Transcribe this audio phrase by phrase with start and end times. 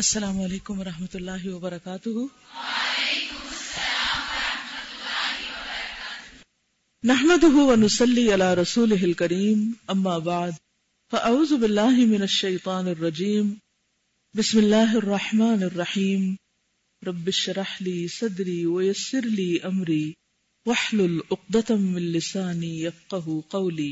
[0.00, 2.12] السلام علیکم ورحمۃ اللہ وبرکاتہ۔
[7.10, 10.58] نحمده ونصلي على رسوله الكريم اما بعد،
[11.14, 13.50] فاعوذ بالله من الشيطان الرجيم
[14.34, 16.24] بسم الله الرحمن الرحيم
[17.10, 20.04] رب اشرح لي صدري ويسر لي امري
[20.66, 23.90] واحلل عقدة من لساني يفقهوا قولي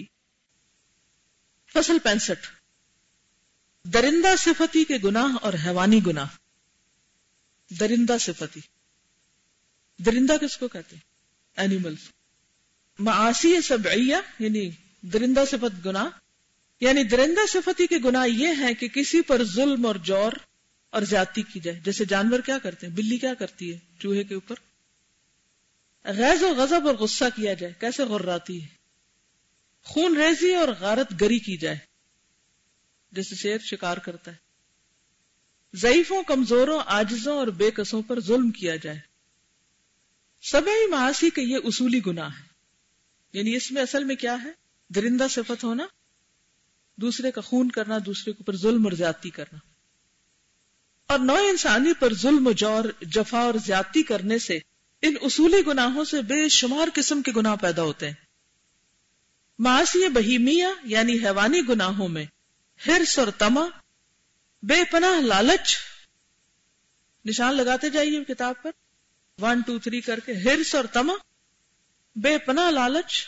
[1.75, 2.58] فصل 65
[3.93, 6.27] درندہ صفتی کے گناہ اور حیوانی گناہ۔
[7.81, 8.61] درندہ صفتی۔
[9.99, 11.03] درندہ کس کو کہتے ہیں؟
[11.57, 11.99] اینیملز
[12.99, 14.71] معاصی سبعیہ یعنی
[15.03, 16.07] درندہ صفت گناہ۔
[16.81, 20.33] یعنی درندہ صفتی کے گناہ یہ ہے کہ کسی پر ظلم اور جور
[20.91, 24.35] اور زیادتی کی جائے۔ جیسے جانور کیا کرتے ہیں؟ بلی کیا کرتی ہے؟ چوہے کے
[24.35, 24.57] اوپر۔
[26.05, 28.69] غیظ و غضب اور غصہ کیا جائے۔ کیسے غراتی ہے؟
[29.83, 31.88] خون ریزی اور غارت گری کی جائے۔
[33.13, 34.37] جیسے شیر شکار کرتا ہے۔
[35.75, 39.01] ضعیفوں، کمزوروں آجزوں اور بے قصوں پر ظلم کیا جائے۔
[40.41, 42.45] سب معاشی کے یہ اصولی گناہ ہے۔
[43.33, 44.51] یعنی اس میں اصل میں کیا ہے؟
[44.89, 45.87] درندہ صفت ہونا،
[46.97, 49.59] دوسرے کا خون کرنا، دوسرے کے اوپر ظلم اور زیادتی کرنا۔
[51.07, 54.59] اور نو انسانی پر ظلم و جور، جفا اور زیادتی کرنے سے
[55.03, 58.15] ان اصولی گناہوں سے بے شمار قسم کے گناہ پیدا ہوتے ہیں۔
[59.59, 62.25] معاشی بہیمیہ یعنی حیوانی گناہوں میں
[62.87, 63.65] ہرس اور تما،
[64.63, 65.77] بے پناہ لالچ۔
[67.25, 68.71] نشان لگاتے جائیے کتاب پر۔
[69.39, 71.13] ون ٹو تھری کر کے ہرس اور تما،
[72.17, 73.27] بے پناہ لالچ۔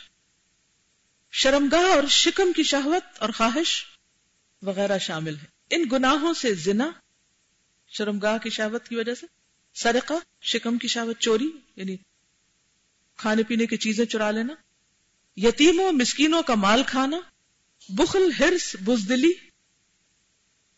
[1.33, 3.85] شرمگاہ اور شکم کی شہوت اور خواہش
[4.63, 6.91] وغیرہ شامل ہے ان گناہوں سے زنا،
[7.89, 9.27] شرمگاہ کی شہوت کی وجہ سے،
[9.75, 11.97] سرقہ، شکم کی شہوت، چوری یعنی
[13.17, 14.55] کھانے پینے کی چیزیں چرا لینا،
[15.37, 17.17] یتیموں، مسکینوں کا مال کھانا۔
[17.91, 19.33] بخل ہرس بزدلی،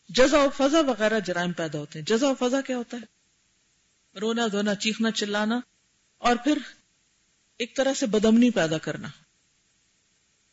[0.08, 3.02] جزا و فضا وغیرہ جرائم پیدا ہوتے ہیں۔ جزا و فضا کیا ہوتا ہے؟
[4.18, 5.60] رونا، دھونا، چیخنا، چلانا
[6.18, 6.58] اور پھر
[7.58, 9.08] ایک طرح سے بدمنی پیدا کرنا،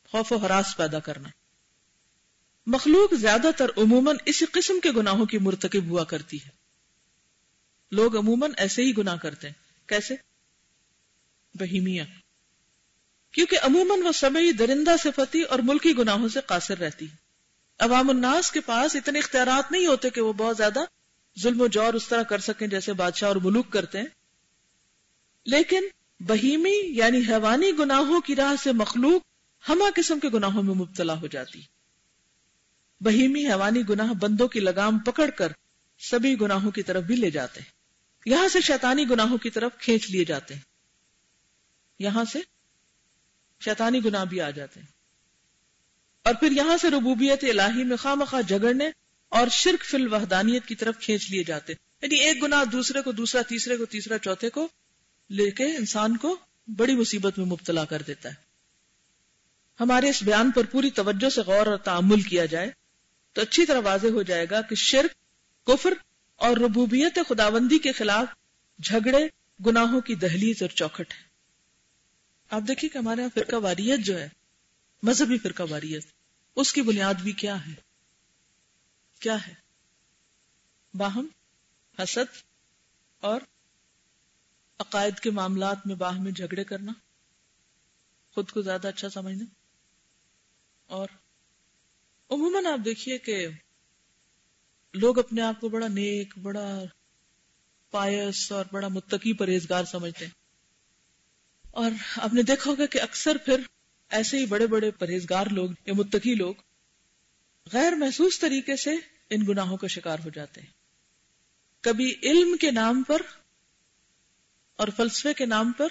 [0.07, 1.29] خوف و حراس پیدا کرنا۔
[2.65, 6.49] مخلوق زیادہ تر عموماً اسی قسم کے گناہوں کی مرتکب ہوا کرتی ہے۔
[7.91, 10.15] لوگ عموماً ایسے ہی گناہ کرتے ہیں۔ کیسے؟
[11.53, 12.03] بہیمیا۔
[13.31, 17.15] کیونکہ عموماً وہ سبھی درندہ صفتی اور ملکی گناہوں سے قاصر رہتی ہے
[17.79, 20.79] عوام الناس کے پاس اتنے اختیارات نہیں ہوتے کہ وہ بہت زیادہ
[21.43, 24.05] ظلم و جور اس طرح کر سکیں جیسے بادشاہ اور ملوک کرتے ہیں۔
[25.45, 25.83] لیکن
[26.19, 29.21] بہیمی یعنی حیوانی گناہوں کی راہ سے مخلوق
[29.69, 31.61] ہما قسم کے گناہوں میں مبتلا ہو جاتی۔
[33.01, 35.51] بہیمی حیوانی گناہ بندوں کی لگام پکڑ کر
[35.99, 37.71] سبھی گناہوں کی طرف بھی لے جاتے ہیں۔
[38.25, 40.61] یہاں سے شیطانی گناہوں کی طرف کھینچ لیے جاتے ہیں۔
[41.99, 42.39] یہاں سے
[43.65, 44.87] شیطانی گناہ بھی آ جاتے ہیں۔
[46.23, 48.89] اور پھر یہاں سے ربوبیت الہی میں خواہ مخواہ جگڑنے
[49.29, 53.41] اور شرک فل وحدانیت کی طرف کھینچ لیے جاتے یعنی ایک گنا دوسرے کو دوسرا،
[53.41, 54.67] تیسرے کو تیسرا، چوتھے کو
[55.29, 56.37] لے کے انسان کو
[56.67, 58.33] بڑی مصیبت میں مبتلا کر دیتا ہے۔
[59.79, 62.71] ہمارے اس بیان پر پوری توجہ سے غور اور تعمل کیا جائے
[63.33, 65.11] تو اچھی طرح واضح ہو جائے گا کہ شرک،
[65.67, 65.93] کفر
[66.35, 68.27] اور ربوبیت خداوندی کے خلاف
[68.83, 69.27] جھگڑے،
[69.65, 71.28] گناہوں کی دہلیز اور چوکھٹ ہے
[72.51, 74.27] آپ دیکھیے کہ ہمارے یہاں فرقہ واریت جو ہے،
[75.03, 76.05] مذہبی فرقہ واریت،
[76.55, 77.73] اس کی بنیاد بھی کیا ہے؟
[79.21, 79.53] کیا ہے؟
[80.93, 81.27] باہم،
[81.97, 82.37] حسد
[83.23, 83.41] اور
[84.79, 86.91] عقائد کے معاملات میں باہم میں جھگڑے کرنا،
[88.35, 89.45] خود کو زیادہ اچھا سمجھنا،
[90.89, 91.07] اور
[92.29, 93.47] عموماً آپ دیکھیے کہ
[94.93, 96.67] لوگ اپنے آپ کو بڑا نیک، بڑا
[97.93, 100.38] پایس اور بڑا متقی پرہیزگار سمجھتے ہیں۔
[101.79, 103.61] اور آپ نے دیکھا ہوگا کہ اکثر پھر
[104.09, 106.53] ایسے ہی بڑے بڑے پرہیزگار لوگ یا متقی لوگ
[107.73, 108.91] غیر محسوس طریقے سے
[109.29, 110.67] ان گناہوں کا شکار ہو جاتے ہیں۔
[111.81, 113.21] کبھی علم کے نام پر
[114.75, 115.87] اور فلسفے کے نام پر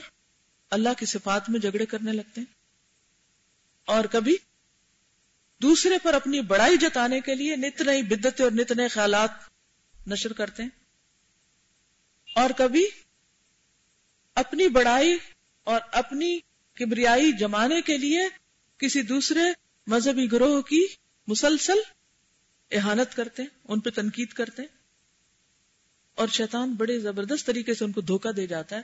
[0.71, 2.55] اللہ کی صفات میں جھگڑے کرنے لگتے ہیں۔
[3.85, 4.37] اور کبھی
[5.63, 9.31] دوسرے پر اپنی بڑائی جتانے کے لیے نت نئی بدت اور نت نئے خیالات
[10.07, 10.71] نشر کرتے ہیں۔
[12.35, 12.87] اور کبھی
[14.35, 15.17] اپنی بڑائی
[15.69, 16.39] اور اپنی
[16.75, 18.21] کبریائی جمانے کے لیے
[18.79, 19.41] کسی دوسرے
[19.87, 20.87] مذہبی گروہ کی
[21.27, 21.79] مسلسل
[22.71, 24.69] احانت کرتے ہیں، ان پہ تنقید کرتے ہیں۔
[26.15, 28.81] اور شیطان بڑے زبردست طریقے سے ان کو دھوکہ دے جاتا ہے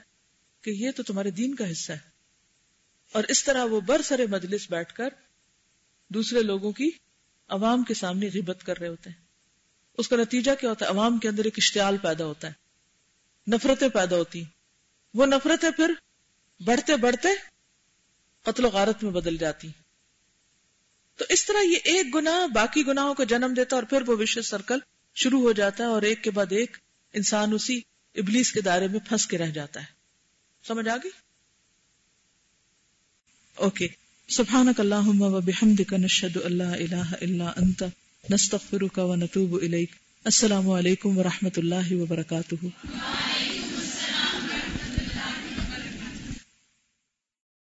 [0.61, 1.99] کہ یہ تو تمہارے دین کا حصہ ہے۔
[3.11, 5.09] اور اس طرح وہ بر سر مجلس بیٹھ کر
[6.09, 6.89] دوسرے لوگوں کی
[7.47, 9.25] عوام کے سامنے غیبت کر رہے ہوتے ہیں۔
[9.97, 12.53] اس کا نتیجہ کیا ہوتا ہے؟ عوام کے اندر ایک اشتعال پیدا ہوتا ہے،
[13.51, 14.43] نفرتیں پیدا ہوتی
[15.13, 15.93] وہ نفرتیں پھر
[16.59, 17.27] بڑھتے بڑھتے
[18.41, 19.67] قتل و غارت میں بدل جاتی
[21.15, 24.39] تو اس طرح یہ ایک گنا باقی گناہوں کو جنم دیتا اور پھر وہ وش
[24.39, 24.79] سرکل
[25.15, 26.77] شروع ہو جاتا ہے اور ایک کے بعد ایک
[27.13, 27.81] انسان اسی
[28.15, 29.85] ابلیس کے دائرے میں پھنس کے رہ جاتا ہے۔
[30.67, 31.11] سمجھ آ گئی
[33.55, 33.87] اوکے۔
[34.29, 37.83] سبحانک اللہم و بحمدک نشہد اللہ الہ الا انت،
[38.29, 39.91] نستغفرک و نتوب الیک۔
[40.23, 42.65] السلام علیکم ورحمۃ اللہ وبرکاتہ۔